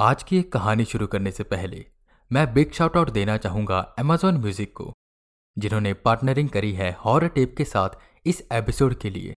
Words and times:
आज 0.00 0.22
की 0.22 0.38
एक 0.38 0.52
कहानी 0.52 0.84
शुरू 0.84 1.06
करने 1.06 1.30
से 1.30 1.44
पहले, 1.44 1.86
मैं 2.32 2.54
बिग 2.54 2.72
शाउट 2.72 2.96
आउट 2.96 3.10
देना 3.10 3.36
चाहूँगा 3.36 3.78
अमेजॉन 3.78 4.36
म्यूज़िक 4.36 4.72
को, 4.76 4.92
जिन्होंने 5.58 5.94
पार्टनरिंग 5.94 6.48
करी 6.48 6.72
है 6.72 6.92
हॉर 6.92 7.28
टेप 7.28 7.54
के 7.58 7.64
साथ 7.64 7.88
इस 8.26 8.48
एपिसोड 8.52 8.94
के 8.94 9.10
लिए। 9.10 9.34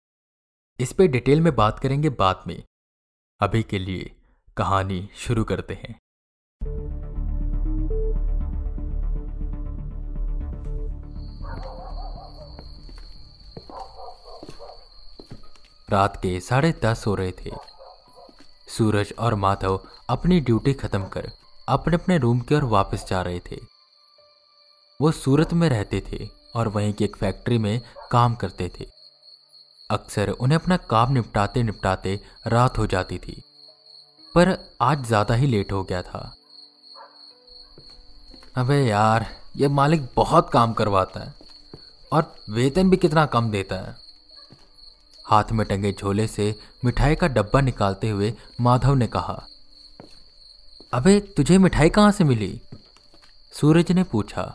इस 0.79 0.93
पे 0.93 1.07
डिटेल 1.07 1.41
में 1.41 1.55
बात 1.55 1.79
करेंगे 1.79 2.09
बाद 2.09 2.43
में। 2.47 2.63
अभी 3.41 3.63
के 3.63 3.79
लिए 3.79 4.11
कहानी 4.57 5.09
शुरू 5.15 5.43
करते 5.43 5.73
हैं। 5.73 5.99
रात 15.89 16.17
के 16.17 16.39
साढ़े 16.39 16.73
दस 16.83 17.03
हो 17.07 17.15
रहे 17.15 17.31
थे। 17.31 17.68
सूरज 18.69 19.13
और 19.19 19.35
माधव 19.37 19.79
अपनी 20.09 20.39
ड्यूटी 20.41 20.73
खत्म 20.75 21.03
कर 21.07 21.31
अपने 21.67 21.95
अपने 21.95 22.17
रूम 22.17 22.39
की 22.41 22.55
ओर 22.55 22.63
वापस 22.67 23.05
जा 23.09 23.21
रहे 23.21 23.39
थे। 23.41 23.59
वो 24.99 25.11
सूरत 25.13 25.53
में 25.53 25.67
रहते 25.69 26.01
थे 26.03 26.27
और 26.55 26.67
वहीं 26.67 26.93
की 26.93 27.03
एक 27.05 27.15
फैक्ट्री 27.15 27.57
में 27.57 27.81
काम 28.11 28.35
करते 28.35 28.69
थे। 28.69 28.85
अक्सर 29.89 30.29
उन्हें 30.31 30.57
अपना 30.57 30.77
काम 30.89 31.13
निपटाते 31.13 31.63
निपटाते 31.63 32.19
रात 32.47 32.77
हो 32.77 32.85
जाती 32.87 33.17
थी, 33.17 33.41
पर 34.35 34.57
आज 34.81 35.05
ज़्यादा 35.05 35.35
ही 35.35 35.47
लेट 35.47 35.71
हो 35.71 35.83
गया 35.83 36.01
था। 36.03 36.31
अबे 38.57 38.77
यार, 38.79 39.25
ये 39.57 39.67
मालिक 39.69 40.07
बहुत 40.15 40.49
काम 40.49 40.73
करवाता 40.73 41.19
है 41.19 41.33
और 42.11 42.35
वेतन 42.51 42.89
भी 42.89 42.97
कितना 42.97 43.25
कम 43.27 43.49
देता 43.51 43.75
है। 43.77 43.95
हाथ 45.29 45.51
में 45.51 45.65
टंगे 45.67 45.91
झोले 45.93 46.27
से 46.27 46.53
मिठाई 46.85 47.15
का 47.15 47.27
डब्बा 47.27 47.61
निकालते 47.61 48.09
हुए 48.09 48.33
माधव 48.61 48.95
ने 48.95 49.07
कहा, 49.07 49.45
अबे, 50.93 51.19
तुझे 51.19 51.57
मिठाई 51.57 51.89
कहाँ 51.89 52.11
से 52.11 52.23
मिली? 52.23 52.61
सूरज 53.53 53.91
ने 53.91 54.03
पूछा, 54.03 54.53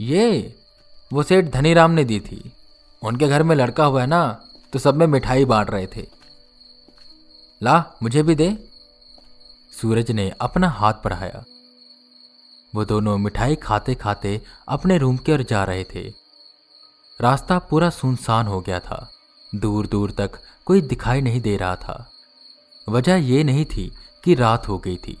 ये, 0.00 0.54
वो 1.12 1.22
सेठ 1.22 1.44
धनीराम 1.44 1.90
ने 1.90 2.04
दी 2.04 2.20
थी। 2.20 2.52
उनके 3.02 3.28
घर 3.28 3.42
में 3.42 3.54
लड़का 3.56 3.84
हुआ 3.84 4.00
है 4.00 4.06
ना 4.06 4.22
तो 4.72 4.78
सब 4.78 4.94
में 4.94 5.06
मिठाई 5.06 5.44
बांट 5.44 5.70
रहे 5.70 5.86
थे। 5.86 6.06
ला, 7.62 7.84
मुझे 8.02 8.22
भी 8.22 8.34
दे। 8.34 8.56
सूरज 9.72 10.10
ने 10.10 10.30
अपना 10.40 10.68
हाथ 10.68 10.94
बढ़ाया। 11.04 11.44
वो 12.74 12.84
दोनों 12.84 13.16
मिठाई 13.18 13.56
खाते 13.56 13.94
खाते 13.94 14.40
अपने 14.68 14.98
रूम 14.98 15.16
की 15.16 15.32
ओर 15.32 15.42
जा 15.42 15.64
रहे 15.64 15.84
थे। 15.84 16.25
रास्ता 17.20 17.58
पूरा 17.58 17.88
सुनसान 17.90 18.46
हो 18.46 18.60
गया 18.60 18.78
था। 18.80 19.08
दूर 19.52 19.86
दूर 19.86 20.10
तक 20.10 20.30
कोई 20.66 20.80
दिखाई 20.80 21.20
नहीं 21.20 21.40
दे 21.40 21.56
रहा 21.56 21.76
था। 21.76 22.10
वजह 22.88 23.16
यह 23.16 23.44
नहीं 23.44 23.64
थी 23.64 23.90
कि 24.24 24.34
रात 24.34 24.68
हो 24.68 24.76
गई 24.78 24.96
थी, 24.96 25.16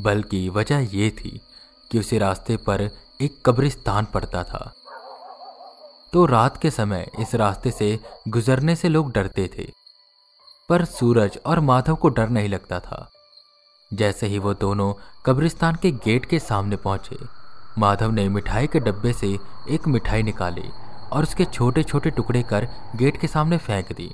बल्कि 0.00 0.48
वजह 0.48 0.88
यह 0.92 1.10
थी 1.10 1.40
कि 1.90 1.98
उसी 1.98 2.18
रास्ते 2.18 2.56
पर 2.56 2.88
एक 3.20 3.42
कब्रिस्तान 3.46 4.04
पड़ता 4.04 4.42
था। 4.44 4.72
तो 6.12 6.24
रात 6.26 6.56
के 6.56 6.70
समय 6.70 7.10
इस 7.20 7.34
रास्ते 7.34 7.70
से 7.70 7.98
गुजरने 8.28 8.76
से 8.76 8.88
लोग 8.88 9.12
डरते 9.12 9.48
थे, 9.58 9.66
पर 10.68 10.84
सूरज 10.84 11.38
और 11.46 11.60
माधव 11.60 11.94
को 11.94 12.08
डर 12.08 12.28
नहीं 12.28 12.48
लगता 12.48 12.80
था। 12.80 13.08
जैसे 13.90 14.26
ही 14.26 14.38
वो 14.38 14.54
दोनों 14.54 14.92
कब्रिस्तान 15.26 15.76
के 15.82 15.90
गेट 15.90 16.24
के 16.24 16.38
सामने 16.38 16.76
पहुँचे, 16.76 17.18
माधव 17.78 18.10
ने 18.10 18.28
मिठाई 18.28 18.66
के 18.66 18.80
डब्बे 18.80 19.12
से 19.12 19.38
एक 19.70 19.88
मिठाई 19.88 20.22
निकाली। 20.22 20.70
और 21.12 21.22
उसके 21.22 21.44
छोटे 21.44 21.82
छोटे 21.82 22.10
टुकड़े 22.10 22.42
कर 22.42 22.68
गेट 22.96 23.20
के 23.20 23.26
सामने 23.28 23.58
फेंक 23.58 23.92
दी। 23.92 24.10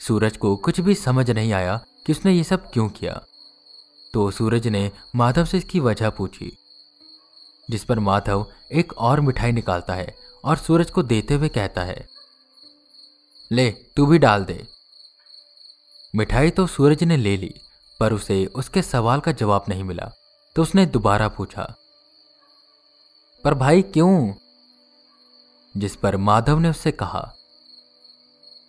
सूरज 0.00 0.36
को 0.36 0.54
कुछ 0.56 0.80
भी 0.80 0.94
समझ 0.94 1.30
नहीं 1.30 1.52
आया 1.52 1.76
कि 2.06 2.12
उसने 2.12 2.32
ये 2.32 2.44
सब 2.44 2.70
क्यों 2.72 2.88
किया। 2.90 3.20
तो 4.14 4.30
सूरज 4.30 4.66
ने 4.68 4.90
माधव 5.16 5.44
से 5.44 5.58
इसकी 5.58 5.80
वजह 5.80 6.10
पूछी, 6.10 6.50
जिस 7.68 7.84
पर 7.84 7.98
माधव 8.00 8.46
एक 8.72 8.92
और 8.98 9.20
मिठाई 9.20 9.52
निकालता 9.52 9.94
है 9.94 10.14
और 10.44 10.56
सूरज 10.56 10.90
को 10.90 11.02
देते 11.04 11.34
हुए 11.34 11.48
कहता 11.50 11.82
है, 11.82 12.06
ले, 13.50 13.70
तू 13.70 14.06
भी 14.06 14.18
डाल 14.18 14.44
दे। 14.44 14.62
मिठाई 16.14 16.50
तो 16.50 16.66
सूरज 16.66 17.04
ने 17.04 17.16
ले 17.16 17.36
ली, 17.36 17.54
पर 18.00 18.12
उसे 18.12 18.44
उसके 18.54 18.82
सवाल 18.82 19.20
का 19.20 19.32
जवाब 19.32 19.64
नहीं 19.68 19.84
मिला। 19.84 20.10
तो 20.56 20.62
उसने 20.62 20.86
दोबारा 20.88 21.28
पूछा, 21.30 21.74
पर 23.44 23.54
भाई 23.54 23.82
क्यों? 23.84 24.32
जिस 25.78 25.96
पर 25.96 26.16
माधव 26.18 26.58
ने 26.58 26.70
उससे 26.70 26.90
कहा, 26.92 27.20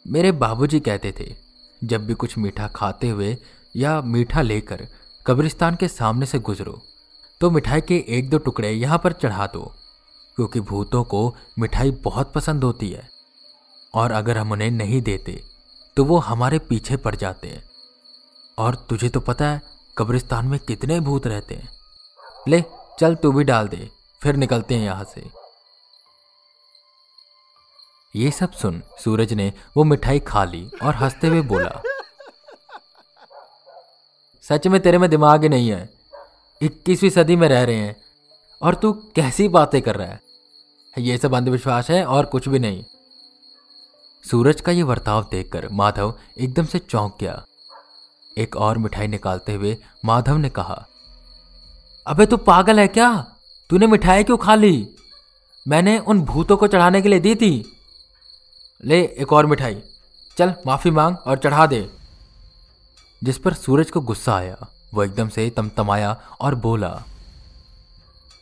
मेरे 0.06 0.32
बाबूजी 0.34 0.80
कहते 0.80 1.14
थे, 1.20 1.34
जब 1.82 2.06
भी 2.06 2.14
कुछ 2.14 2.38
मीठा 2.38 2.68
खाते 2.68 3.10
हुए 3.10 3.36
या 3.76 4.00
मीठा 4.04 4.42
लेकर 4.42 4.88
कब्रिस्तान 5.26 5.76
के 5.76 5.88
सामने 5.88 6.26
से 6.26 6.40
गुजरो 6.40 6.80
तो 7.42 7.50
मिठाई 7.52 7.82
के 7.82 8.04
एक 8.10 8.30
दो 8.30 8.38
टुकड़े 8.38 8.72
यहाँ 8.72 8.98
पर 8.98 9.14
चढ़ा 9.14 9.46
दो, 9.48 9.62
क्योंकि 10.38 10.60
भूतों 10.62 11.04
को 11.04 11.36
मिठाई 11.60 11.92
बहुत 12.04 12.32
पसंद 12.34 12.64
होती 12.64 12.90
है। 12.90 13.08
और 13.94 14.12
अगर 14.12 14.38
हम 14.38 14.52
उन्हें 14.52 14.70
नहीं 14.72 15.02
देते 15.02 15.40
तो 15.98 16.04
वो 16.06 16.18
हमारे 16.20 16.60
पीछे 16.60 16.98
पड़ 16.98 17.16
जाते 17.16 17.48
हैं। 17.48 17.64
और 18.58 18.76
तुझे 18.90 19.10
तो 19.10 19.20
पता 19.20 19.48
है, 19.48 19.62
कब्रिस्तान 19.98 20.48
में 20.48 20.60
कितने 20.60 21.00
भूत 21.00 21.28
रहते 21.28 21.56
हैं। 21.56 21.70
ले, 22.48 22.64
चल 23.00 23.16
तू 23.16 23.32
भी 23.32 23.44
डाल 23.44 23.68
दे, 23.68 23.90
फिर 24.22 24.36
निकलते 24.36 24.76
हैं 24.76 24.86
यहाँ 24.86 25.04
से। 25.06 25.22
ये 28.16 28.30
सब 28.32 28.52
सुन 28.52 28.82
सूरज 29.04 29.34
ने 29.34 29.52
वो 29.78 29.84
मिठाई 29.84 30.20
खा 30.20 30.44
ली 30.44 30.70
और 30.84 30.96
हँसते 30.96 31.28
हुए 31.28 31.42
बोला, 31.42 31.82
सच 34.44 34.68
में 34.68 34.80
तेरे 34.82 34.98
में 34.98 35.10
दिमाग 35.10 35.44
ही 35.44 35.50
नहीं 35.50 35.70
है। 35.70 35.90
इक्कीसवीं 36.62 37.10
सदी 37.10 37.36
में 37.36 37.48
रह 37.50 37.64
रहे 37.64 37.76
हैं 37.76 37.96
और 38.62 38.76
तू 38.76 38.92
कैसी 39.16 39.48
बातें 39.48 39.82
कर 39.82 39.96
रहा 39.96 40.08
है? 40.08 40.22
ये 40.98 41.18
सब 41.18 41.36
अंधविश्वास 41.36 41.90
है 41.90 42.04
और 42.06 42.26
कुछ 42.26 42.48
भी 42.50 42.60
नहीं। 42.60 42.84
सूरज 44.24 44.62
का 44.62 44.72
ये 44.72 44.84
वर्ताव 44.84 45.28
देखकर 45.32 45.68
माधव 45.72 46.14
एकदम 46.40 46.66
से 46.66 46.80
चौंक 46.80 47.18
गया। 47.20 47.44
एक 48.38 48.56
और 48.56 48.78
मिठाई 48.78 49.08
निकालते 49.08 49.54
हुए 49.54 49.78
माधव 50.06 50.38
ने 50.38 50.50
कहा, 50.50 50.86
अबे 52.08 52.26
तू 52.26 52.38
पागल 52.38 52.80
है 52.80 52.88
क्या? 52.88 53.16
तूने 53.70 53.88
मिठाई 53.88 54.24
क्यों 54.24 54.38
खा 54.38 54.56
ली? 54.56 54.88
मैंने 55.68 56.00
उन 56.00 56.22
भूतों 56.22 56.58
को 56.58 56.68
चढ़ाने 56.68 57.02
के 57.02 57.10
लिए 57.10 57.20
दी 57.20 57.36
थी। 57.36 57.76
ले 58.86 59.02
एक 59.04 59.34
और 59.34 59.46
मिठाई। 59.46 59.82
चल, 60.38 60.54
माफ़ी 60.68 60.92
मांग 60.92 61.18
और 61.26 61.38
चढ़ा 61.38 61.66
दे। 61.68 61.90
जिस 63.24 63.38
पर 63.38 63.54
सूरज 63.54 63.90
को 63.92 64.02
गुस्सा 64.02 64.36
आया, 64.36 64.58
वो 64.94 65.04
एकदम 65.04 65.30
से 65.30 65.50
तमतमाया 65.50 66.22
और 66.42 66.56
बोला, 66.56 67.04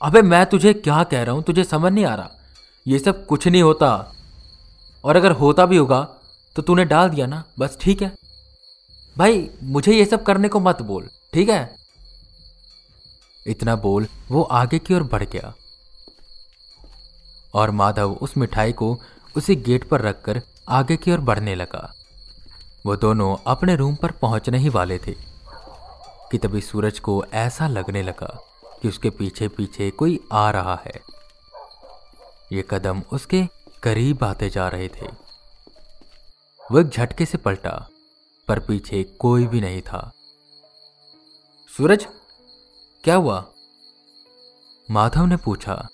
अबे, 0.02 0.22
मैं 0.22 0.46
तुझे 0.46 0.74
क्या 0.74 1.04
कह 1.04 1.24
रहा 1.24 1.36
हूँ? 1.36 1.44
तुझे 1.44 1.64
समझ 1.64 1.92
नहीं 1.94 2.06
आ 2.06 2.16
रहा। 2.16 2.30
ये 2.88 3.00
सब 3.00 3.26
कुछ 3.26 3.48
नहीं 3.48 3.62
होता। 3.62 4.12
और 5.06 5.16
अगर 5.16 5.32
होता 5.32 5.66
भी 5.66 5.78
होगा 5.78 6.08
तो 6.56 6.62
तूने 6.62 6.86
डाल 6.86 7.10
दिया 7.10 7.26
ना? 7.26 7.44
बस 7.60 7.78
ठीक 7.82 8.02
है। 8.02 8.16
भाई, 9.18 9.50
मुझे 9.64 9.94
ये 9.94 10.06
सब 10.06 10.24
करने 10.24 10.48
को 10.48 10.60
मत 10.60 10.82
बोल, 10.82 11.10
ठीक 11.34 11.50
है? 11.50 11.76
इतना 13.48 13.76
बोल, 13.76 14.08
वो 14.30 14.42
आगे 14.44 14.80
की 14.80 14.94
ओर 14.94 15.04
बढ़ 15.04 15.24
गया। 15.24 15.54
और 17.54 17.72
माधव 17.72 18.12
उस 18.12 18.38
मिठाई 18.38 18.72
को 18.72 19.00
उसे 19.38 19.56
गेट 19.56 19.90
पर 19.90 20.02
रखकर 20.02 20.42
आगे 20.70 20.98
की 20.98 21.12
ओर 21.12 21.20
बढ़ने 21.20 21.56
लगा। 21.56 21.94
वो 22.86 22.96
दोनों 22.96 23.36
अपने 23.48 23.76
रूम 23.76 23.96
पर 23.96 24.12
पहुँचने 24.12 24.58
ही 24.58 24.70
वाले 24.70 24.98
थे, 24.98 25.16
कि 26.32 26.38
तभी 26.38 26.62
सूरज 26.62 27.00
को 27.00 27.26
ऐसा 27.34 27.68
लगने 27.68 28.04
लगा 28.04 28.40
कि 28.82 28.88
उसके 28.88 29.10
पीछे 29.10 29.48
पीछे 29.48 29.90
कोई 29.90 30.20
आ 30.32 30.52
रहा 30.52 30.76
है। 30.86 31.02
ये 32.52 32.64
कदम 32.70 33.02
उसके 33.12 33.44
करीब 33.84 34.24
आते 34.24 34.50
जा 34.50 34.68
रहे 34.68 34.88
थे। 34.88 35.08
वो 36.72 36.80
एक 36.80 36.88
झटके 36.88 37.26
से 37.26 37.38
पलटा, 37.38 37.90
पर 38.48 38.60
पीछे 38.60 39.04
कोई 39.04 39.48
भी 39.48 39.62
नहीं 39.62 39.82
था। 39.82 40.12
सूरज, 41.78 42.08
क्या 43.04 43.16
हुआ? 43.16 43.46
माधव 44.92 45.26
ने 45.26 45.38
पूछा, 45.38 45.88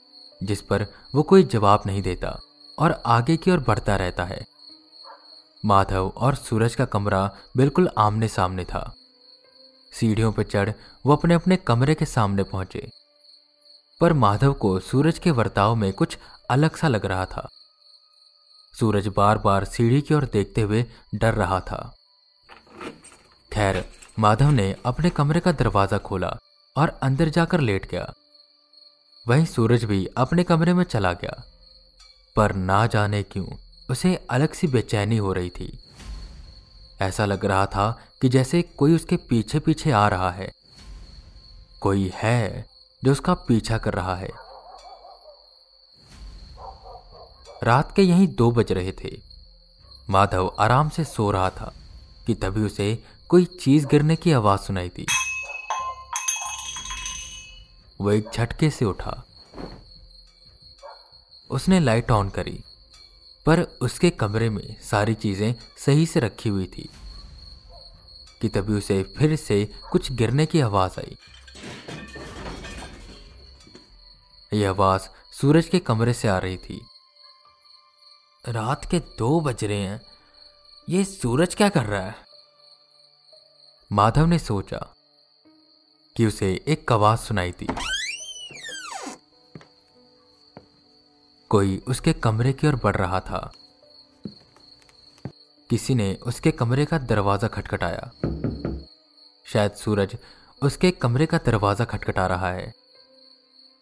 जिस 0.44 0.62
पर 0.62 0.88
वो 1.16 1.24
कोई 1.24 1.44
जवाब 1.44 1.84
नहीं 1.86 2.02
देता। 2.02 2.40
और 2.80 3.02
आगे 3.06 3.38
की 3.38 3.52
ओर 3.52 3.60
बढ़ता 3.60 3.96
रहता 3.96 4.26
है। 4.26 4.46
माधव 5.66 6.14
और 6.18 6.36
सूरज 6.36 6.76
का 6.76 6.86
कमरा 6.86 7.36
बिल्कुल 7.58 7.90
आमने 7.98 8.28
सामने 8.28 8.66
था। 8.66 8.94
सीढ़ियों 9.94 10.32
पर 10.32 10.44
चढ़ 10.44 10.72
वो 11.06 11.16
अपने 11.16 11.34
अपने 11.34 11.56
कमरे 11.56 11.96
के 11.96 12.06
सामने 12.06 12.44
पहुँचे। 12.44 12.90
पर 14.02 14.14
माधव 14.14 14.54
को 14.54 14.80
सूरज 14.80 15.20
के 15.20 15.32
वर्ताव 15.32 15.76
में 15.76 15.94
कुछ 15.94 16.18
अलग 16.50 16.76
सा 16.76 16.88
लग 16.88 17.06
रहा 17.06 17.26
था। 17.26 17.48
सूरज 18.80 19.08
बार 19.08 19.38
बार 19.38 19.66
सीढ़ी 19.66 20.02
की 20.02 20.14
ओर 20.14 20.26
देखते 20.26 20.62
हुए 20.62 20.86
डर 21.16 21.34
रहा 21.34 21.60
था। 21.60 21.96
खैर, 23.52 23.86
माधव 24.20 24.50
ने 24.50 24.76
अपने 24.86 25.10
कमरे 25.10 25.40
का 25.40 25.52
दरवाज़ा 25.52 25.98
खोला 25.98 26.38
और 26.78 26.90
अंदर 27.04 27.30
जाकर 27.30 27.60
लेट 27.60 27.90
गया। 27.92 28.14
वहीं 29.28 29.46
सूरज 29.46 29.84
भी 29.84 30.06
अपने 30.18 30.44
कमरे 30.44 30.74
में 30.74 30.84
चला 30.84 31.14
गया। 31.14 31.44
पर 32.36 32.54
ना 32.56 32.88
जाने 32.88 33.24
क्यों 33.24 33.46
उसे 33.90 34.28
अलग 34.30 34.54
सी 34.54 34.68
बेचैनी 34.68 35.18
हो 35.18 35.34
रही 35.34 35.50
थी। 35.50 35.80
ऐसा 37.02 37.26
लग 37.26 37.46
रहा 37.46 37.66
था 37.66 38.00
कि 38.22 38.30
जैसे 38.30 38.62
कोई 38.62 38.96
उसके 38.96 39.18
पीछे 39.18 39.60
पीछे 39.60 39.92
आ 39.92 40.08
रहा 40.08 40.32
है। 40.32 40.52
कोई 41.82 42.12
है 42.16 42.66
जो 43.04 43.12
उसका 43.12 43.34
पीछा 43.34 43.78
कर 43.78 43.94
रहा 43.94 44.16
है। 44.16 44.30
रात 47.64 47.96
के 47.96 48.02
यही 48.02 48.28
दो 48.28 48.52
बज 48.52 48.72
रहे 48.72 48.92
थे। 48.92 49.18
माधव 50.10 50.56
आराम 50.60 50.90
से 50.90 51.04
सो 51.04 51.32
रहा 51.32 51.50
था 51.50 51.74
कि 52.28 52.34
तभी 52.34 52.62
उसे 52.62 53.04
कोई 53.30 53.46
चीज़ 53.46 53.88
गिरने 53.88 54.16
की 54.16 54.32
आवाज़ 54.32 54.60
सुनाई 54.60 54.90
दी। 54.90 55.06
वो 58.02 58.12
एक 58.12 58.30
झटके 58.36 58.70
से 58.70 58.86
उठा। 58.86 59.24
उसने 61.54 61.80
लाइट 61.80 62.12
ऑन 62.12 62.30
करी, 62.30 62.64
पर 63.46 63.62
उसके 63.82 64.10
कमरे 64.10 64.50
में 64.50 64.76
सारी 64.82 65.14
चीज़ें 65.14 65.56
सही 65.78 66.06
से 66.06 66.20
रखी 66.20 66.50
हुई 66.50 66.66
थी, 66.66 66.90
कि 68.42 68.50
तभी 68.50 68.74
उसे 68.74 69.04
फिर 69.18 69.36
से 69.36 69.66
कुछ 69.92 70.12
गिरने 70.12 70.46
की 70.46 70.62
आवाज़ 70.62 71.00
आई। 71.00 71.18
यह 74.54 74.70
आवाज़ 74.70 75.02
सूरज 75.42 75.68
के 75.68 75.80
कमरे 75.80 76.14
से 76.14 76.28
आ 76.28 76.38
रही 76.38 76.58
थी। 76.58 76.82
रात 78.50 78.90
के 78.92 79.00
दो 79.00 79.40
बज 79.40 79.64
रहे 79.64 79.78
हैं। 79.78 80.02
ये 80.90 81.04
सूरज 81.06 81.56
क्या 81.56 81.70
कर 81.70 81.84
रहा 81.84 82.02
है? 82.02 82.16
माधव 83.92 84.26
ने 84.26 84.40
सोचा 84.40 84.78
कि 86.18 86.26
उसे 86.26 86.54
एक 86.68 86.92
आवाज़ 86.92 87.20
सुनाई 87.20 87.52
थी 87.52 87.68
कोई 91.54 91.78
उसके 91.88 92.14
कमरे 92.14 92.54
की 92.54 92.68
ओर 92.68 92.76
बढ़ 92.76 92.96
रहा 92.96 93.20
था। 93.20 93.52
किसी 95.70 95.96
ने 95.96 96.14
उसके 96.26 96.52
कमरे 96.52 96.86
का 96.86 96.98
दरवाज़ा 96.98 97.48
खटखटाया। 97.48 98.10
शायद 99.46 99.72
सूरज 99.72 100.16
उसके 100.62 100.92
कमरे 100.92 101.26
का 101.26 101.38
दरवाज़ा 101.38 101.86
खटखटा 101.86 102.28
रहा 102.28 102.50
है। 102.50 102.74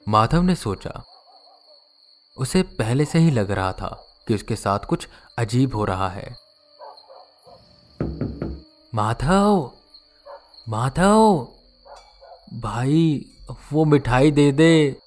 माधव 0.10 0.42
ने 0.42 0.56
सोचा, 0.56 1.04
उसे 2.38 2.62
पहले 2.62 3.06
से 3.06 3.20
ही 3.20 3.32
लग 3.32 3.52
रहा 3.52 3.72
था 3.72 3.90
कि 4.28 4.36
उसके 4.36 4.56
साथ 4.56 4.80
कुछ 4.80 5.08
अजीब 5.38 5.76
हो 5.76 5.86
रहा 5.86 6.10
है। 6.10 6.36
माधव 8.96 9.72
माधव, 10.70 11.48
भाई, 12.54 13.26
वो 13.74 13.86
मिठाई 13.86 14.32
दे 14.32 14.52
दे। 14.52 14.98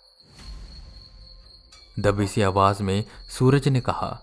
दबी 1.98 2.26
सी 2.26 2.42
आवाज़ 2.42 2.82
में 2.82 3.04
सूरज 3.30 3.68
ने 3.68 3.80
कहा, 3.80 4.18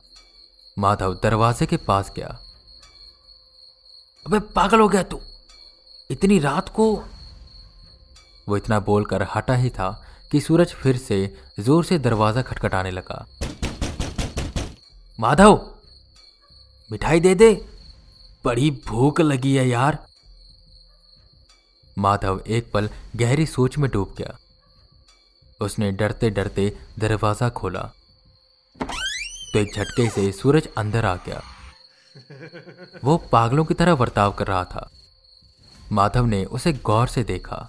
माधव 0.77 1.13
दरवाजे 1.13 1.65
के 1.65 1.77
पास 1.77 2.11
गया। 2.15 2.27
अबे 4.25 4.39
पागल 4.55 4.79
हो 4.79 4.87
गया 4.87 5.03
तू। 5.03 5.19
इतनी 6.09 6.39
रात 6.39 6.69
को? 6.69 6.93
वो 8.49 8.57
इतना 8.57 8.79
बोलकर 8.79 9.27
हटा 9.35 9.55
ही 9.55 9.69
था 9.69 9.89
कि 10.31 10.41
सूरज 10.41 10.73
फिर 10.73 10.97
से 10.97 11.17
ज़ोर 11.59 11.83
से 11.85 11.99
दरवाज़ा 11.99 12.41
खटखटाने 12.41 12.91
लगा। 12.91 13.25
माधव, 15.19 15.59
मिठाई 16.89 17.19
दे 17.19 17.35
दे। 17.35 17.53
बड़ी 18.45 18.69
भूख 18.87 19.21
लगी 19.21 19.55
है 19.55 19.67
यार 19.69 19.97
माधव 21.97 22.41
एक 22.47 22.71
पल 22.71 22.89
गहरी 23.15 23.45
सोच 23.45 23.77
में 23.77 23.89
डूब 23.91 24.13
गया। 24.17 24.37
उसने 25.61 25.91
डरते 25.91 26.29
डरते 26.29 26.71
दरवाज़ा 26.99 27.49
खोला। 27.49 27.81
तो 29.53 29.59
एक 29.59 29.73
झटके 29.75 30.09
से 30.09 30.31
सूरज 30.31 30.67
अंदर 30.77 31.05
आ 31.05 31.15
गया। 31.25 31.41
वो 33.03 33.17
पागलों 33.31 33.65
की 33.65 33.73
तरह 33.73 33.95
बर्ताव 33.95 34.31
कर 34.31 34.47
रहा 34.47 34.63
था। 34.65 34.89
माधव 35.91 36.25
ने 36.25 36.43
उसे 36.45 36.73
गौर 36.73 37.07
से 37.07 37.23
देखा। 37.23 37.67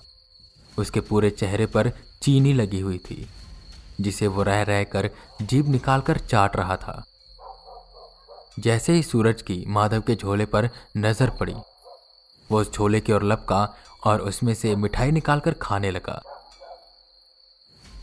उसके 0.78 1.00
पूरे 1.00 1.30
चेहरे 1.30 1.66
पर 1.66 1.90
चीनी 2.22 2.52
लगी 2.52 2.80
हुई 2.80 2.98
थी, 3.00 3.26
जिसे 4.00 4.26
वो 4.26 4.42
रह 4.42 4.62
रहकर 4.62 5.10
जीभ 5.42 5.68
निकालकर 5.68 6.18
चाट 6.20 6.56
रहा 6.56 6.76
था। 6.76 7.02
जैसे 8.58 8.92
ही 8.92 9.02
सूरज 9.02 9.42
की 9.42 9.64
माधव 9.68 10.00
के 10.00 10.14
झोले 10.14 10.44
पर 10.46 10.68
नज़र 10.96 11.30
पड़ी, 11.30 11.54
वो 12.50 12.60
उस 12.60 12.72
झोले 12.72 13.00
की 13.00 13.12
ओर 13.12 13.22
लपका 13.22 13.62
और 14.04 14.20
उसमें 14.20 14.54
से 14.54 14.74
मिठाई 14.76 15.10
निकालकर 15.10 15.54
खाने 15.62 15.90
लगा। 15.90 16.20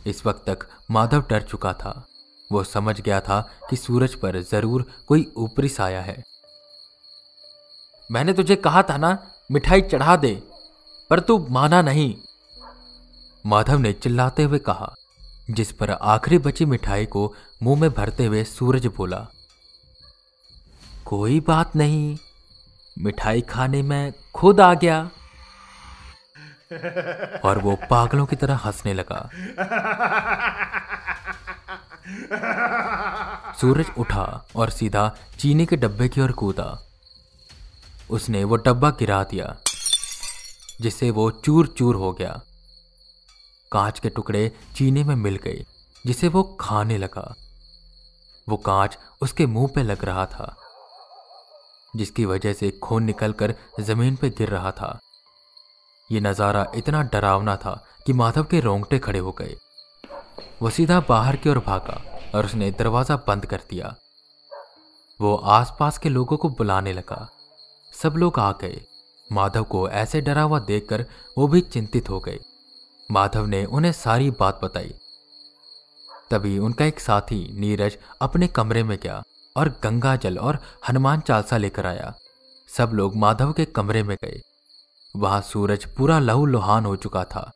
इस 0.09 0.25
वक्त 0.25 0.43
तक 0.47 0.67
माधव 0.91 1.23
डर 1.29 1.41
चुका 1.41 1.73
था। 1.73 1.93
वो 2.49 2.63
समझ 2.63 2.99
गया 3.01 3.19
था 3.21 3.39
कि 3.69 3.75
सूरज 3.75 4.15
पर 4.15 4.39
ज़रूर 4.41 4.85
कोई 5.07 5.25
ऊपरी 5.37 5.69
साया 5.69 6.01
है। 6.01 6.23
मैंने 8.09 8.33
तुझे 8.33 8.55
कहा 8.57 8.81
था 8.83 8.97
ना, 8.97 9.17
मिठाई 9.49 9.81
चढ़ा 9.81 10.15
दे, 10.15 10.31
पर 11.09 11.19
तू 11.19 11.37
माना 11.49 11.81
नहीं। 11.81 12.13
माधव 13.45 13.77
ने 13.77 13.91
चिल्लाते 13.93 14.43
हुए 14.43 14.59
कहा, 14.59 14.93
जिस 15.49 15.71
पर 15.71 15.91
आखिरी 15.91 16.37
बची 16.37 16.65
मिठाई 16.65 17.05
को 17.05 17.33
मुँह 17.63 17.79
में 17.81 17.89
भरते 17.89 18.25
हुए 18.25 18.43
सूरज 18.45 18.85
बोला, 18.87 19.27
कोई 21.05 21.39
बात 21.39 21.75
नहीं, 21.75 22.17
मिठाई 22.97 23.41
खाने 23.41 23.81
में 23.81 24.13
खुद 24.35 24.61
आ 24.61 24.73
गया। 24.73 25.09
और 27.45 27.59
वो 27.59 27.75
पागलों 27.89 28.25
की 28.25 28.35
तरह 28.35 28.55
हंसने 28.55 28.93
लगा। 28.93 29.29
सूरज 33.61 33.85
उठा 33.97 34.45
और 34.55 34.69
सीधा 34.69 35.15
चीनी 35.39 35.65
के 35.65 35.75
डब्बे 35.75 36.07
की 36.09 36.21
ओर 36.21 36.31
कूदा। 36.31 36.67
उसने 38.09 38.43
वो 38.43 38.55
डब्बा 38.55 38.89
गिरा 38.89 39.23
दिया, 39.23 39.55
जिससे 40.81 41.11
वो 41.11 41.31
चूर 41.31 41.67
चूर 41.67 41.95
हो 41.95 42.13
गया। 42.13 42.39
कांच 43.71 43.99
के 43.99 44.09
टुकड़े 44.09 44.51
चीनी 44.75 45.03
में 45.03 45.15
मिल 45.15 45.35
गए, 45.35 45.65
जिसे 46.05 46.27
वो 46.27 46.43
खाने 46.61 46.97
लगा। 46.97 47.35
वो 48.49 48.57
कांच 48.57 48.97
उसके 49.21 49.45
मुँह 49.45 49.71
पे 49.75 49.83
लग 49.83 50.05
रहा 50.05 50.25
था, 50.25 50.55
जिसकी 51.95 52.25
वजह 52.25 52.53
से 52.53 52.71
खून 52.83 53.03
निकलकर 53.03 53.55
ज़मीन 53.79 54.15
पे 54.15 54.29
गिर 54.29 54.49
रहा 54.49 54.71
था। 54.71 54.99
ये 56.11 56.19
नज़ारा 56.19 56.65
इतना 56.75 57.01
डरावना 57.03 57.55
था 57.55 57.73
कि 58.05 58.13
माधव 58.13 58.43
के 58.43 58.59
रोंगटे 58.59 58.99
खड़े 58.99 59.19
हो 59.19 59.31
गए। 59.31 59.55
वो 60.61 60.69
सीधा 60.69 60.99
बाहर 60.99 61.35
की 61.35 61.49
ओर 61.49 61.59
भागा 61.59 62.01
और 62.35 62.45
उसने 62.45 62.69
दरवाज़ा 62.71 63.15
बंद 63.27 63.45
कर 63.45 63.61
दिया। 63.69 63.95
वो 65.19 65.35
आसपास 65.35 65.97
के 65.97 66.09
लोगों 66.09 66.37
को 66.37 66.49
बुलाने 66.49 66.93
लगा। 66.93 67.27
सब 67.93 68.13
लोग 68.17 68.39
आ 68.39 68.51
गए। 68.51 68.81
माधव 69.29 69.63
को 69.63 69.87
ऐसे 69.89 70.21
डरा 70.21 70.41
हुआ 70.41 70.59
देखकर 70.59 71.05
वो 71.37 71.47
भी 71.47 71.61
चिंतित 71.61 72.09
हो 72.09 72.19
गए। 72.19 72.39
माधव 73.09 73.45
ने 73.45 73.63
उन्हें 73.65 73.91
सारी 73.91 74.31
बात 74.31 74.59
बताई। 74.63 74.93
तभी 76.31 76.57
उनका 76.59 76.85
एक 76.85 76.99
साथी 76.99 77.47
नीरज 77.59 77.97
अपने 78.21 78.47
कमरे 78.47 78.83
में 78.83 78.97
गया 79.03 79.21
और 79.55 79.69
गंगा 79.83 80.15
जल 80.15 80.37
और 80.37 80.59
हनुमान 80.89 81.21
चालसा 81.21 81.57
लेकर 81.57 81.85
आया। 81.85 82.13
सब 82.69 82.91
लोग 82.93 83.15
माधव 83.15 83.53
के 83.53 83.65
कमरे 83.65 84.03
में 84.03 84.15
गए। 84.23 84.41
वहाँ 85.15 85.41
सूरज 85.41 85.85
पूरा 85.85 86.19
लहू 86.19 86.45
लोहान 86.45 86.85
हो 86.85 86.95
चुका 86.95 87.23
था। 87.23 87.51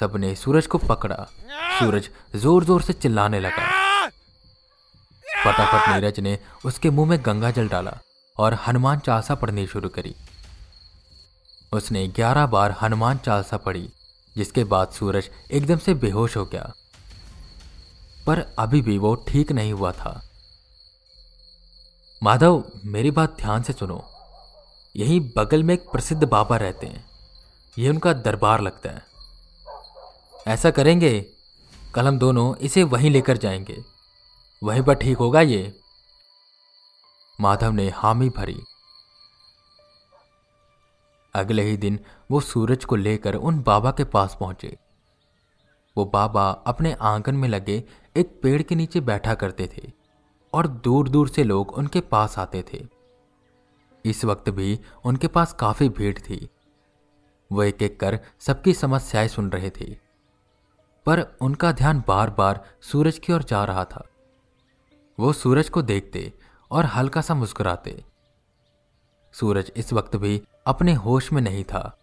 सबने 0.00 0.34
सूरज 0.34 0.66
को 0.66 0.78
पकड़ा। 0.78 1.16
सूरज 1.78 2.08
ज़ोर 2.36 2.64
ज़ोर 2.64 2.82
से 2.82 2.92
चिल्लाने 2.92 3.40
लगा। 3.40 3.66
फटाफट 5.44 5.88
नीरज 5.88 6.20
ने 6.20 6.38
उसके 6.64 6.90
मुँह 6.90 7.08
में 7.08 7.18
गंगा 7.26 7.50
जल 7.50 7.68
डाला 7.68 7.98
और 8.36 8.54
हनुमान 8.66 8.98
चालसा 8.98 9.34
पढ़नी 9.34 9.66
शुरू 9.66 9.88
करी। 9.88 10.14
उसने 11.72 12.06
ग्यारह 12.08 12.46
बार 12.46 12.76
हनुमान 12.80 13.18
चालसा 13.18 13.56
पढ़ी, 13.56 13.88
जिसके 14.36 14.64
बाद 14.64 14.90
सूरज 14.90 15.30
एकदम 15.50 15.78
से 15.78 15.94
बेहोश 15.94 16.36
हो 16.36 16.44
गया। 16.44 16.72
पर 18.26 18.46
अभी 18.58 18.80
भी 18.82 18.98
वो 18.98 19.14
ठीक 19.28 19.52
नहीं 19.52 19.72
हुआ 19.72 19.92
था। 19.92 20.20
माधव, 22.22 22.62
मेरी 22.84 23.10
बात 23.10 23.36
ध्यान 23.36 23.62
से 23.62 23.72
सुनो। 23.72 24.04
यही 24.96 25.20
बगल 25.20 25.62
में 25.62 25.74
एक 25.74 25.90
प्रसिद्ध 25.90 26.24
बाबा 26.24 26.56
रहते 26.56 26.86
हैं। 26.86 27.04
यह 27.78 27.90
उनका 27.90 28.12
दरबार 28.12 28.60
लगता 28.60 28.90
है। 28.90 29.02
ऐसा 30.46 30.70
करेंगे, 30.70 31.26
कल 31.94 32.08
हम 32.08 32.18
दोनों 32.18 32.56
इसे 32.56 32.82
वहीं 32.82 33.10
लेकर 33.10 33.36
जाएँगे। 33.36 33.84
वहीं 34.64 34.82
पर 34.82 34.94
ठीक 34.94 35.18
होगा 35.18 35.40
ये? 35.40 35.80
माधव 37.40 37.72
ने 37.72 37.90
हामी 37.90 38.28
भरी। 38.28 38.60
अगले 41.34 41.62
ही 41.62 41.76
दिन 41.76 42.00
वो 42.30 42.40
सूरज 42.40 42.84
को 42.84 42.96
लेकर 42.96 43.34
उन 43.34 43.62
बाबा 43.62 43.90
के 43.90 44.04
पास 44.04 44.36
पहुँचे। 44.40 44.78
वो 45.96 46.04
बाबा 46.04 46.50
अपने 46.50 46.92
आँगन 46.92 47.34
में 47.34 47.48
लगे 47.48 47.84
एक 48.16 48.40
पेड़ 48.42 48.62
के 48.62 48.74
नीचे 48.74 49.00
बैठा 49.00 49.34
करते 49.34 49.70
थे 49.76 49.92
और 50.52 50.66
दूर 50.66 51.08
दूर 51.08 51.28
से 51.28 51.44
लोग 51.44 51.72
उनके 51.72 52.00
पास 52.00 52.38
आते 52.38 52.62
थे। 52.62 52.93
इस 54.04 54.24
वक्त 54.24 54.50
भी 54.50 54.80
उनके 55.04 55.28
पास 55.28 55.52
काफ़ी 55.52 55.88
भीड़ 55.88 56.18
थी। 56.18 56.48
वो 57.52 57.62
एक 57.62 57.82
एक 57.82 58.00
कर 58.00 58.20
सबकी 58.40 58.74
समस्याएँ 58.74 59.28
सुन 59.28 59.50
रहे 59.50 59.70
थे। 59.70 59.98
पर 61.06 61.36
उनका 61.40 61.72
ध्यान 61.72 62.04
बार 62.08 62.30
बार 62.30 62.64
सूरज 62.80 63.18
की 63.18 63.32
ओर 63.32 63.42
जा 63.42 63.64
रहा 63.64 63.84
था। 63.84 64.08
वो 65.20 65.32
सूरज 65.32 65.68
को 65.68 65.82
देखते 65.82 66.32
और 66.70 66.84
हल्का 66.84 67.20
सा 67.20 67.34
मुस्कुराते। 67.34 68.04
सूरज 69.32 69.72
इस 69.76 69.92
वक्त 69.92 70.16
भी 70.16 70.42
अपने 70.66 70.92
होश 70.92 71.32
में 71.32 71.42
नहीं 71.42 71.64
था। 71.64 71.98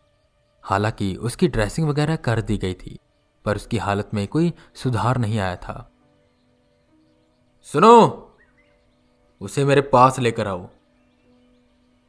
हालाँकि 0.64 1.16
उसकी 1.16 1.48
ड्रेसिंग 1.48 1.90
वगैरह 1.90 2.16
कर 2.16 2.42
दी 2.42 2.58
गई 2.58 2.74
थी, 2.74 3.00
पर 3.46 3.56
उसकी 3.56 3.78
हालत 3.78 4.10
में 4.14 4.28
कोई 4.28 4.54
सुधार 4.76 5.18
नहीं 5.18 5.40
आया 5.40 5.56
था। 5.56 5.92
सुनो, 7.62 8.28
उसे 9.42 9.66
मेरे 9.66 9.82
पास 9.82 10.20
लेकर 10.20 10.48
आओ। 10.48 10.70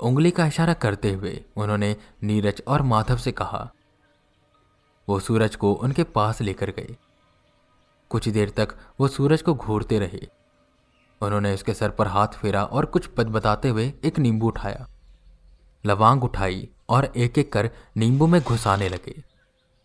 उंगली 0.02 0.30
का 0.30 0.46
इशारा 0.46 0.72
करते 0.74 1.12
हुए 1.12 1.44
उन्होंने 1.56 1.96
नीरज 2.22 2.62
और 2.68 2.82
माधव 2.82 3.16
से 3.16 3.32
कहा। 3.32 3.72
वो 5.08 5.20
सूरज 5.20 5.56
को 5.56 5.72
उनके 5.72 6.04
पास 6.04 6.40
लेकर 6.40 6.70
गए। 6.70 6.96
कुछ 8.10 8.28
देर 8.28 8.50
तक 8.50 8.76
वो 9.00 9.08
सूरज 9.08 9.42
को 9.42 9.54
घूरते 9.54 9.98
रहे। 9.98 10.28
उन्होंने 11.20 11.54
उसके 11.54 11.74
सर 11.74 11.90
पर 11.90 12.06
हाथ 12.06 12.28
फेरा 12.28 12.64
और 12.64 12.86
कुछ 12.86 13.06
पद 13.06 13.26
बताते 13.26 13.68
हुए 13.68 13.92
एक 14.04 14.18
नींबू 14.18 14.46
उठाया। 14.46 14.86
लवांग 15.86 16.24
उठाई 16.24 16.68
और 16.88 17.04
एक 17.04 17.38
एक 17.38 17.52
कर 17.52 17.70
नींबू 17.96 18.26
में 18.26 18.40
घुसाने 18.40 18.88
लगे। 18.88 19.22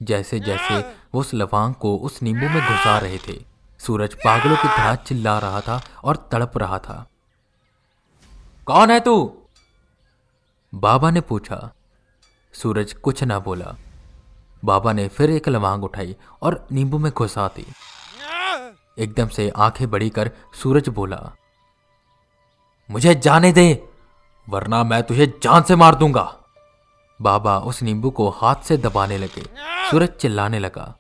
जैसे 0.02 0.40
जैसे 0.40 0.80
वो 1.14 1.20
उस 1.20 1.34
लवांग 1.34 1.74
को 1.74 1.98
उस 1.98 2.22
नींबू 2.24 2.50
में 2.50 2.62
घुसा 2.62 2.98
रहे 2.98 3.18
थे, 3.18 3.46
सूरज 3.80 4.14
पागलों 4.14 4.56
की 4.56 4.68
तरह 4.68 4.96
चिल्ला 4.96 5.40
रहा 5.40 5.62
था 5.62 5.82
और 6.04 6.30
तड़प 6.32 6.58
रहा 6.58 6.80
था। 6.80 7.08
कौन 8.66 8.92
है 8.92 9.00
तू? 9.00 9.44
बाबा 10.74 11.10
ने 11.12 11.22
पूछा। 11.22 11.58
सूरज 12.54 12.94
कुछ 12.94 13.24
ना 13.24 13.40
बोला। 13.40 13.76
बाबा 14.66 14.94
ने 14.94 15.08
फिर 15.08 15.30
एक 15.30 15.48
लवांग 15.50 15.84
उठाई 15.84 16.16
और 16.42 16.66
नींबू 16.72 16.98
में 16.98 17.12
घुसा 17.12 17.48
दी। 17.56 17.66
एकदम 18.98 19.28
से 19.28 19.50
आँखें 19.58 19.90
बड़ी 19.90 20.10
कर 20.10 20.32
सूरज 20.54 20.90
बोला, 20.90 21.20
मुझे 22.90 23.14
जाने 23.16 23.52
दे, 23.52 23.84
वरना 24.48 24.84
मैं 24.84 25.02
तुझे 25.04 25.28
जान 25.44 25.64
से 25.64 25.76
मार 25.76 25.96
दूँगा। 25.96 26.34
बाबा 27.20 27.58
उस 27.60 27.82
नींबू 27.84 28.10
को 28.10 28.30
हाथ 28.30 28.64
से 28.64 28.78
दबाने 28.78 29.18
लगे। 29.18 29.44
सूरज 29.92 30.10
चिल्लाने 30.12 30.60
लगा, 30.60 30.94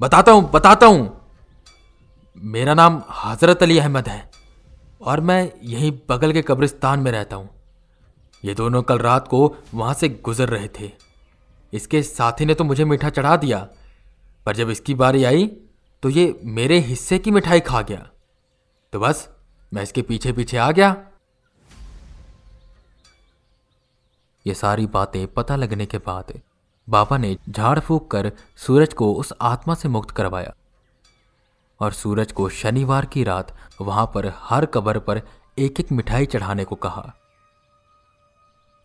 बताता 0.00 0.32
हूँ 0.32 0.50
बताता 0.50 0.86
हूँ। 0.86 1.14
मेरा 2.36 2.74
नाम 2.74 3.02
हज़रत 3.14 3.62
अली 3.62 3.78
अहमद 3.78 4.08
है। 4.08 4.27
और 5.00 5.20
मैं 5.20 5.50
यहीं 5.64 5.92
बगल 6.08 6.32
के 6.32 6.42
कब्रिस्तान 6.42 7.00
में 7.00 7.10
रहता 7.12 7.36
हूँ। 7.36 7.48
ये 8.44 8.54
दोनों 8.54 8.82
कल 8.82 8.98
रात 8.98 9.28
को 9.28 9.56
वहाँ 9.74 9.94
से 9.94 10.08
गुजर 10.08 10.48
रहे 10.48 10.68
थे। 10.78 10.90
इसके 11.72 12.02
साथी 12.02 12.44
ने 12.44 12.54
तो 12.54 12.64
मुझे 12.64 12.84
मीठा 12.84 13.10
चढ़ा 13.10 13.36
दिया, 13.36 13.58
पर 14.46 14.56
जब 14.56 14.70
इसकी 14.70 14.94
बारी 14.94 15.24
आई 15.24 15.46
तो 16.02 16.08
ये 16.08 16.40
मेरे 16.44 16.78
हिस्से 16.80 17.18
की 17.18 17.30
मिठाई 17.30 17.60
खा 17.60 17.82
गया। 17.82 18.08
तो 18.92 19.00
बस, 19.00 19.28
मैं 19.72 19.82
इसके 19.82 20.02
पीछे 20.02 20.32
पीछे 20.32 20.56
आ 20.56 20.70
गया। 20.70 20.96
ये 24.46 24.54
सारी 24.54 24.86
बातें 24.86 25.26
पता 25.26 25.56
लगने 25.56 25.86
के 25.86 25.98
बाद 25.98 26.32
बाबा 26.88 27.16
ने 27.18 27.36
झाड़ 27.48 27.78
फूक 27.78 28.10
कर 28.10 28.30
सूरज 28.56 28.94
को 28.94 29.12
उस 29.14 29.32
आत्मा 29.40 29.74
से 29.74 29.88
मुक्त 29.88 30.10
करवाया। 30.10 30.52
और 31.80 31.92
सूरज 31.92 32.32
को 32.32 32.48
शनिवार 32.50 33.06
की 33.06 33.24
रात 33.24 33.54
वहाँ 33.80 34.06
पर 34.14 34.32
हर 34.40 34.66
कबर 34.66 34.98
पर 34.98 35.20
एक 35.58 35.80
एक 35.80 35.92
मिठाई 35.92 36.26
चढ़ाने 36.26 36.64
को 36.64 36.76
कहा। 36.76 37.12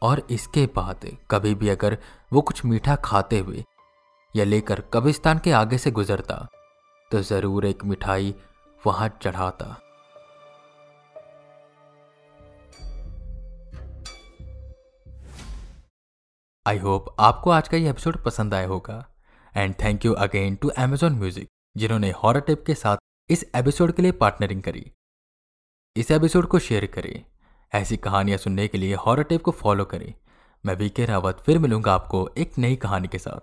और 0.02 0.22
इसके 0.32 0.66
बाद 0.76 1.06
कभी 1.32 1.54
भी 1.56 1.70
अगर 1.70 1.98
वो 2.34 2.42
कुछ 2.42 2.64
मीठा 2.66 2.96
खाते 3.04 3.40
हुए 3.40 3.64
या 4.36 4.46
लेकर 4.46 4.82
कब्रिस्तान 4.94 5.40
के 5.40 5.52
आगे 5.54 5.78
से 5.78 5.92
गुजरता 5.92 6.36
तो 7.12 7.22
ज़रूर 7.22 7.66
एक 7.66 7.84
मिठाई 7.86 8.34
वहाँ 8.84 9.10
चढ़ाता। 9.22 9.76
आई 16.66 16.78
होप 16.80 17.16
आपको 17.20 17.52
आज 17.52 17.68
का 17.68 17.78
ये 17.78 17.90
एपिसोड 17.90 18.24
पसंद 18.24 18.54
आया 18.54 18.68
होगा। 18.68 19.04
And 19.54 19.76
thank 19.84 20.06
you 20.06 20.14
again 20.16 20.56
to 20.56 20.72
Amazon 20.80 21.14
Music 21.20 21.50
जिन्होंने 21.78 22.12
हॉरर 22.12 22.40
टिप 22.40 22.64
के 22.66 22.76
साथ 22.76 22.98
इस 23.30 23.52
एपिसोड 23.56 23.92
के 23.92 24.02
लिए 24.02 24.12
पार्टनरिंग 24.12 24.64
करी। 24.64 24.92
इस 25.98 26.12
एपिसोड 26.12 26.48
को 26.48 26.60
शेयर 26.60 26.86
करें। 26.86 27.26
ऐसी 27.74 27.98
कहानियाँ 27.98 28.38
सुनने 28.38 28.68
के 28.68 28.78
लिए 28.78 28.96
हॉरर 28.96 29.24
टिप 29.24 29.42
को 29.42 29.52
फॉलो 29.52 29.86
करें। 29.86 30.14
मैं 30.66 30.76
वीके 30.76 31.06
रावत 31.06 31.44
फिर 31.46 31.60
मिलूँगा 31.60 31.94
आपको 31.94 32.30
एक 32.38 32.58
नई 32.58 32.76
कहानी 32.76 33.08
के 33.08 33.20
साथ। 33.20 33.40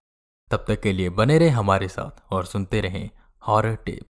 तब 0.51 0.65
तक 0.69 0.81
के 0.81 0.93
लिए 0.93 1.11
बने 1.11 1.39
रहें 1.39 1.51
हमारे 1.51 1.89
साथ 1.89 2.33
और 2.33 2.45
सुनते 2.45 2.81
रहें 2.81 3.11
हॉरर 3.43 3.75
टेप 3.77 4.10